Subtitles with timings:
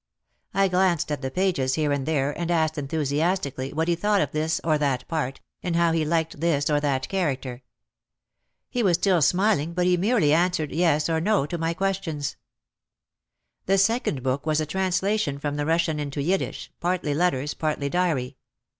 [0.55, 4.31] I glanced at the pages here and there and asked enthusiastically what he thought of
[4.31, 7.61] this or that part, and how he liked this or that character.
[8.67, 12.35] He was still smiling but he merely answered "yes" or "no" to my questions.
[13.67, 18.37] The second book was a translation from the Russian into Yiddish, partly letters, partly diary.